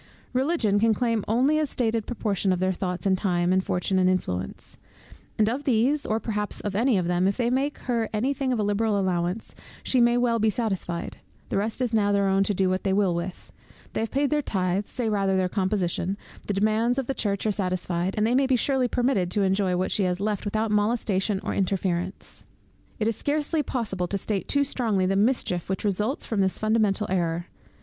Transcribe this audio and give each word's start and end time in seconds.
Religion 0.33 0.79
can 0.79 0.95
claim 0.95 1.23
only 1.27 1.59
a 1.59 1.65
stated 1.67 2.07
proportion 2.07 2.51
of 2.51 2.57
their 2.57 2.71
thoughts, 2.71 3.05
and 3.05 3.19
time, 3.19 3.53
and 3.53 3.63
fortune, 3.63 3.99
and 3.99 4.09
influence; 4.09 4.79
and 5.37 5.47
of 5.47 5.63
these, 5.63 6.07
or 6.07 6.19
perhaps 6.19 6.59
of 6.61 6.75
any 6.75 6.97
of 6.97 7.05
them, 7.05 7.27
if 7.27 7.37
they 7.37 7.51
make 7.51 7.77
her 7.77 8.09
any 8.11 8.33
thing 8.33 8.51
of 8.51 8.57
a 8.57 8.63
liberal 8.63 8.99
allowance, 8.99 9.53
she 9.83 10.01
may 10.01 10.17
well 10.17 10.39
be 10.39 10.49
satisfied: 10.49 11.17
the 11.49 11.57
rest 11.59 11.83
is 11.83 11.93
now 11.93 12.11
their 12.11 12.27
own 12.27 12.41
to 12.41 12.51
do 12.55 12.67
what 12.67 12.83
they 12.83 12.93
will 12.93 13.13
with; 13.13 13.51
they 13.93 13.99
have 14.01 14.09
paid 14.09 14.31
their 14.31 14.41
tythes, 14.41 14.91
say 14.91 15.07
rather 15.07 15.37
their 15.37 15.47
composition, 15.47 16.17
the 16.47 16.53
demands 16.55 16.97
of 16.97 17.05
the 17.05 17.13
Church 17.13 17.45
are 17.45 17.51
satisfied, 17.51 18.15
and 18.17 18.25
they 18.25 18.33
may 18.33 18.47
surely 18.55 18.87
be 18.87 18.95
permitted 18.97 19.29
to 19.29 19.43
enjoy 19.43 19.77
what 19.77 19.91
she 19.91 20.01
has 20.01 20.19
left 20.19 20.45
without 20.45 20.71
molestation 20.71 21.39
or 21.43 21.53
interference. 21.53 22.43
It 22.97 23.07
is 23.07 23.15
scarcely 23.15 23.61
possible 23.61 24.07
to 24.07 24.17
state 24.17 24.47
too 24.47 24.63
strongly 24.63 25.05
the 25.05 25.15
mischief 25.15 25.69
which 25.69 25.85
results 25.85 26.25
from 26.25 26.41
this 26.41 26.57
fundamental 26.57 27.05
error. 27.07 27.45